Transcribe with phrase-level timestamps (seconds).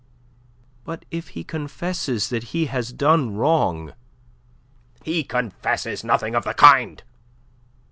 [0.83, 3.93] "But if he confesses that he has done wrong..."
[5.03, 7.03] "He confesses nothing of the kind.